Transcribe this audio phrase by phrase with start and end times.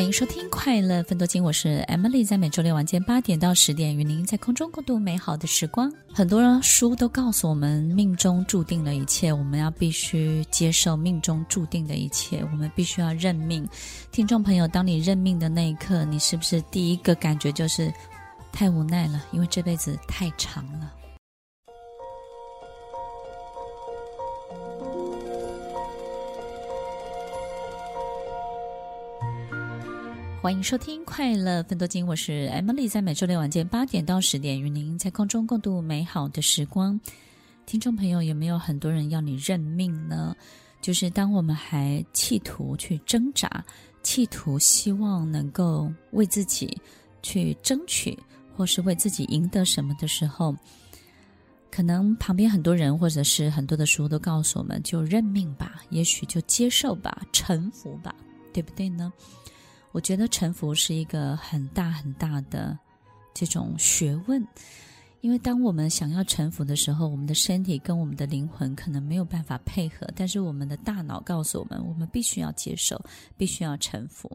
[0.00, 5.92] 欢迎收听《快乐分多金》，我是 Emily，在每周六晚间八点到十点，与您在空中共度美好的时光。
[6.10, 13.68] 很多书都告诉我们，命中注定了一切，我们要必须接受命中注定的一切，我们必须要认命。
[14.10, 17.92] 听众朋友，当你认命的那一刻，你是不是第一个感觉就是
[18.50, 19.22] 太无奈了？
[19.32, 20.90] 因为这辈子太长了。
[30.42, 36.98] 欢迎收听《快乐分多金》，我是 Emily，在每周六晚间八点到十点，与您在空中共度美好的时光。
[37.66, 40.34] 听众朋友，有没有很多人要你认命呢？
[40.80, 43.62] 就是当我们还企图去挣扎，
[44.02, 46.74] 企图希望能够为自己
[47.22, 48.18] 去争取，
[48.56, 50.56] 或是为自己赢得什么的时候，
[51.70, 58.14] 可能旁边很多人或者是很多的书都告诉我们：就认命吧，也许就接受吧，臣服吧，
[58.54, 59.12] 对不对呢？
[59.92, 62.78] 我觉得臣服是一个很大很大的
[63.34, 64.46] 这种学问，
[65.20, 73.04] 因为当我们想要臣服的时候，我们的身体跟我们的灵魂可能没有办法配合，但是我们的大脑告诉我们，我们必须要接受，
[73.36, 74.30] 必须要臣服。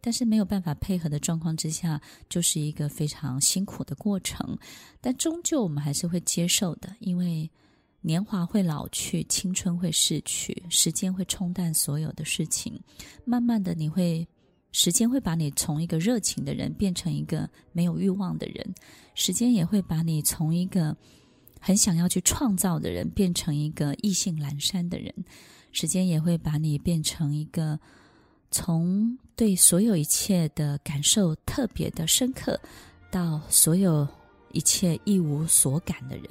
[0.00, 4.58] 但是没有办法配合的状况之下，就是一个非常辛苦的过程。
[5.00, 7.48] 但终究我们还是会接受的，因为
[8.00, 12.80] 年华会老去，青春会逝去，时间会冲淡所有的事情，
[13.24, 14.26] 慢慢的你会。
[14.72, 18.74] 时间会把你从一个热情的人变成一个没有欲望的人，
[19.14, 20.96] 时间也会把你从一个
[21.60, 25.12] 很想要去创造的人变成一个意兴阑珊的人，
[25.72, 27.78] 时间也会把你变成一个
[28.50, 32.58] 从对所有一切的感受特别的深刻，
[33.10, 34.06] 到所有
[34.52, 36.26] 一切一无所感的人，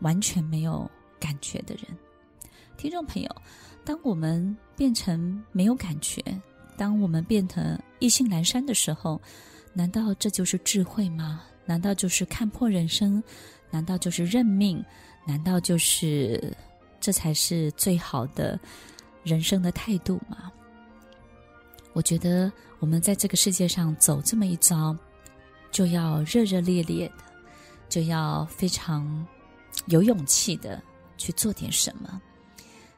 [0.00, 0.90] 完全没有
[1.20, 1.84] 感觉的人。
[2.76, 3.36] 听众朋友，
[3.84, 6.22] 当我们变成没有感觉，
[6.76, 9.20] 当我们变得意兴阑珊的时候，
[9.72, 11.42] 难道这就是智慧吗？
[11.64, 13.22] 难道就是看破人生？
[13.70, 14.84] 难道就是认命？
[15.26, 16.52] 难道就是
[17.00, 18.58] 这才是最好的
[19.24, 20.52] 人生的态度吗？
[21.92, 24.96] 我觉得我们在这个世界上走这么一遭，
[25.72, 27.24] 就要热热烈烈的，
[27.88, 29.26] 就要非常
[29.86, 30.80] 有勇气的
[31.16, 32.20] 去做点什么。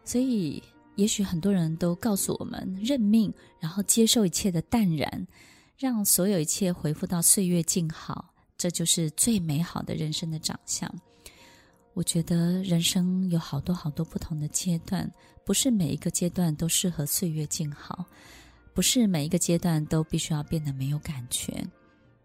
[0.05, 0.63] 所以。
[0.99, 5.27] 也许很多人都告诉我们认命，然后接受一切的淡然，
[5.77, 10.93] 让所有一切恢复到岁月静好，这就是最美好的人生的长相。
[11.95, 15.09] 我觉得人生有好多好多不同的阶段，
[15.45, 18.05] 不是每一个阶段都适合岁月静好，
[18.75, 21.65] 不是每一个阶段都必须要变得没有感觉。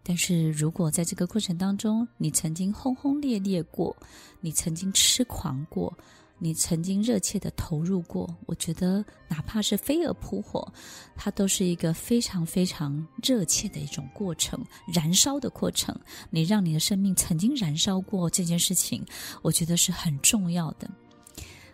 [0.02, 3.96] 但是如果在这个过程当中，你曾经轰轰烈烈过，
[4.42, 5.96] 你曾经痴狂过。
[6.44, 8.98] 你曾经热切的投入过，我觉得
[9.30, 10.68] 哪怕是飞蛾扑火，
[11.16, 14.62] 它都是一个非常非常热切的一种过程，
[14.94, 15.98] 燃烧的过程。
[16.30, 19.02] 你让你的生命曾经燃烧过这件事情，
[19.42, 20.90] 我觉得是很重要的。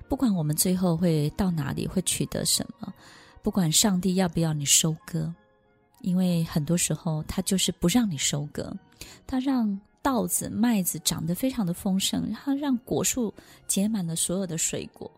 [0.08, 2.94] 不管我们最后会到哪里，会取得什么，
[3.42, 5.34] 不管上帝要不要你收割，
[6.02, 8.72] 因为很多时候他就是不让你收割，
[9.26, 9.82] 他让。
[10.02, 13.34] 稻子、麦子长得非常的丰盛，它让果树
[13.68, 15.12] 结满了所有的水果，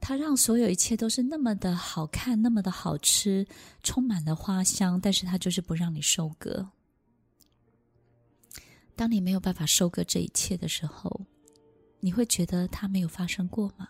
[0.00, 3.46] 它让所有一切都是那么的好看，那么的好吃，
[3.82, 5.00] 充满了花香。
[5.00, 6.68] 但是它就是不让你收割。
[8.96, 11.20] 当你没有办法收割这一切的时候，
[12.00, 13.88] 你会觉得它没有发生过吗？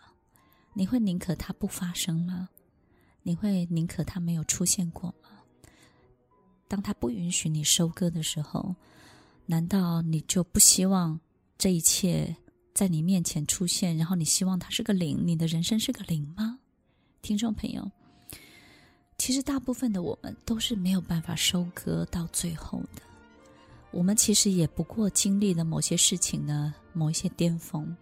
[0.73, 2.49] 你会宁可它不发生吗？
[3.23, 5.31] 你会宁可它没有出现过吗？
[6.67, 8.75] 当它不允许你收割的时候，
[9.47, 11.21] 难道你就不希望
[11.59, 12.35] 这一切
[12.73, 16.59] 在你面前出现，然后你希望它是个零，你的人生是个零吗？
[17.23, 17.91] 听众朋友，
[19.19, 23.03] 其实大部分的我们都是没有办法收割到最后的。
[23.91, 27.97] 我们其实也不过经历了某些事情的某一些巅峰。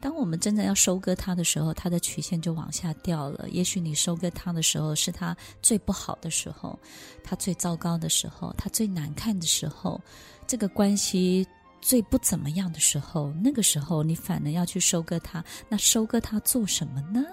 [0.00, 3.48] 当我们真的要收割它的时候，它的曲线就往下掉了。
[3.50, 6.78] 也许你收割它的时候是它最不好的时候，
[7.24, 10.00] 它最糟糕的时候，它最难看的时候。
[10.46, 11.46] 这个关系
[11.80, 17.24] 最不怎么样的时候，那个时候你反而要去收割它，那收割它做什么呢？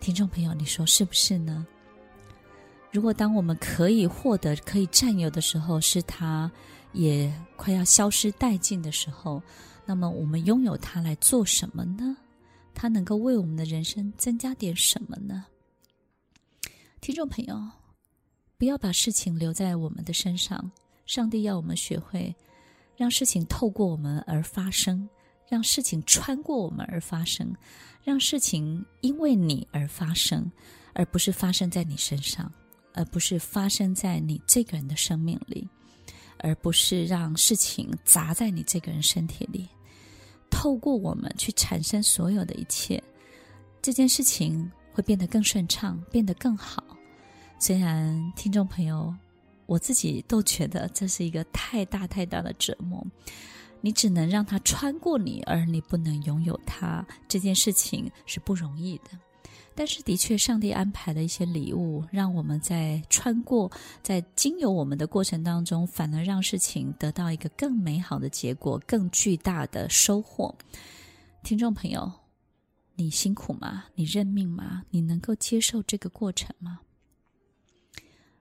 [0.00, 1.66] 听众朋友，你说是不是呢？
[2.90, 6.50] 如果当我们可以获得、可以占有的时候，是它
[6.92, 9.42] 也快要消失殆尽的时候，
[9.88, 12.14] 那么我们拥有它来做什么呢？
[12.74, 15.46] 它能够为我们的人生增加点什么呢？
[17.00, 17.58] 听众朋友，
[18.58, 20.70] 不要把事情留在我们的身上。
[21.06, 22.36] 上帝要我们学会，
[22.98, 25.08] 让事情透过我们而发生，
[25.48, 27.50] 让事情穿过我们而发生，
[28.04, 30.52] 让事情因为你而发生，
[30.92, 32.52] 而不是发生在你身上。
[32.94, 35.68] 而不是发生在你这个人的生命里，
[36.38, 39.68] 而不是让事情砸在你这个人身体里。
[40.50, 43.02] 透过我们去产生所有的一切，
[43.80, 46.82] 这件事情会变得更顺畅，变得更好。
[47.58, 49.14] 虽然听众朋友，
[49.66, 53.04] 我自己都觉得这是一个太大太大的折磨。
[53.80, 57.06] 你只能让它穿过你，而你不能拥有它。
[57.28, 59.10] 这件事情是不容易的。
[59.78, 63.70] 但是，的确，上帝安排了一些礼物，让我们在穿过、
[64.02, 70.52] 在经由我们的过程当中，反而让事情得到一个更美好的结果，更巨大的收获。
[71.44, 72.12] 听众朋友，
[72.96, 73.84] 你辛苦吗？
[73.94, 74.82] 你认命吗？
[74.90, 76.80] 你能够接受这个过程吗？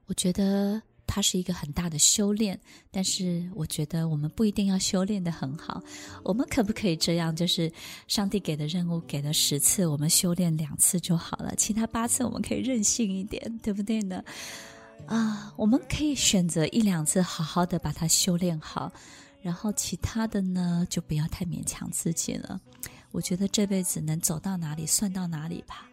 [0.07, 0.81] 我觉得。
[1.07, 2.59] 它是一个很大的修炼，
[2.91, 5.81] 但是我觉得我们不一定要修炼得很好。
[6.23, 7.35] 我们可不可以这样？
[7.35, 7.71] 就是
[8.07, 14.23] 上帝给的任务给了十次，我们修炼两次就好了，其他八次我们可以任性一点，对不对呢？
[15.05, 18.91] 啊，我们可以选择一两次好好的把它修炼好，
[19.41, 22.59] 然后其他的呢，就不要太勉强自己了。
[23.11, 25.87] 我觉得这辈子能走到哪里算到哪里吧。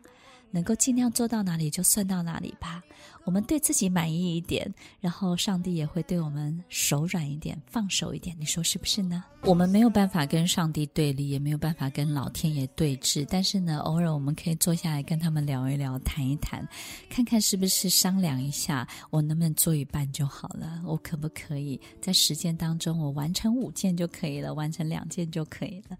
[0.54, 2.80] 能够尽量做到哪里就算到哪里吧，
[3.24, 9.24] 我们对自己满意一点，然后上帝也会对我们手软一点，放手一点，你说是不是呢？
[9.42, 16.66] 我们没有办法跟上帝对立，也没有办法跟老天爷对峙，但是呢，偶尔我们可以坐下来跟他们聊一聊，谈一谈，
[17.10, 25.96] 看看是不是商量一下，我能不能做一半就好了，我可不可以在时间当中我完成五件就可以了，完成两件就可以了。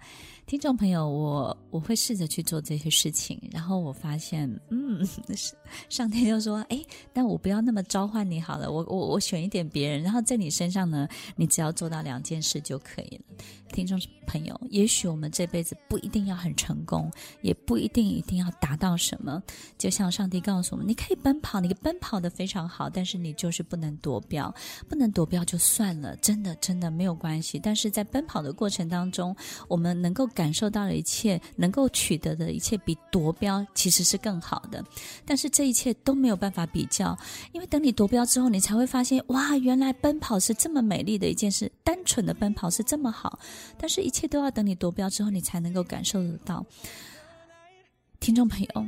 [0.46, 5.06] 听众朋友，我我会试着去做这些事情，然后我发现，嗯，
[5.88, 13.44] 上天就说，哎，但我不要那么召唤你好了，我我我选一点别人，然后在你身上呢，你只要做到两件事就可以了。
[13.72, 17.10] 听众朋友，也许我们这辈子不一定要很成功，
[17.40, 19.42] 也不一定一定要达到什么，
[19.78, 24.54] 就像上帝告诉我们，你可以奔跑，你奔跑的非常好，但是你就是不能夺标，
[24.88, 27.58] 不能夺标就算了，真的真的没有关系。
[27.58, 29.34] 但是在奔跑的过程当中，
[29.68, 30.24] 我们能够。
[30.34, 34.84] 感受到的一切能够取得的一切，比夺标其实是更更好的。
[35.24, 37.16] 但是这一切都没有办法比较，
[37.52, 43.38] 因为等你夺标之后，你才会发现，哇，原来奔跑是这么美丽的一件事，单纯的奔跑是这么好。
[43.78, 46.66] 但是，一切都要等你夺标之后，你才能够感受得到。
[48.18, 48.86] 听众朋友，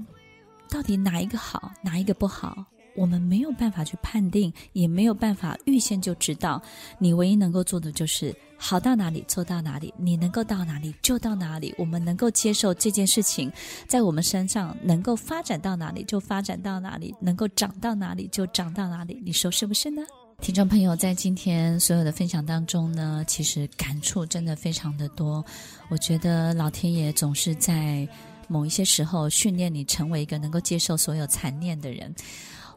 [0.69, 2.65] 到底哪一个好，哪一个不好？
[2.97, 6.61] 我们没有办法去判定，也没有办法预先就知道。
[6.99, 11.75] 你唯一能够做的就是好到哪里做到哪里，你能够到哪里就到哪里。
[11.79, 13.53] 我们能够接受这件事情
[13.87, 19.21] 在我们身上能够发展到哪里就发展到哪里，能够长到哪里就长到哪里。
[19.25, 20.03] 你说是不是呢？
[20.41, 25.43] 听众朋友，在今天所有的分享当中呢，其实感触真的非常的多。
[25.89, 28.07] 我觉得老天爷总是在
[28.47, 32.15] 某一些时候训练你，成为一个能够接受所有残念的人。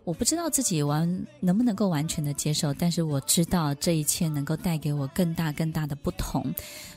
[0.09, 1.07] 我不知道自己完
[1.39, 6.43] 能不能够完全的接受，但是我知道这一切能够带给我更大更大的不同。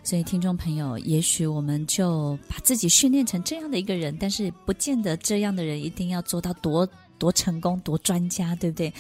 [0.03, 6.89] 所以，听众朋友，也许我们就把自己训练成这样的一个人，但是不见得这样的人一定要做到多。
[7.23, 8.93] 多成功，多专家，对不对？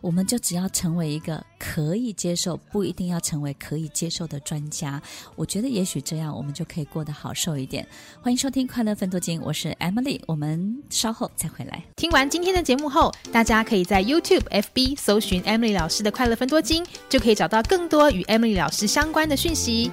[0.00, 5.00] 我们就只要成为一个可以接受，不一定要成为可以接受的专家。
[5.36, 7.86] 我觉得也许这样，我们就可以过得好受一点。
[8.20, 11.84] 欢迎收听《快乐分多金》，我是 Emily，我们稍后再回来。
[11.94, 19.92] 听完今天的节目后，大家可以在 YouTube、FB 搜寻 Emily 老师的《快乐分多金》，就可以找到更多与 Emily 老师相关的讯息。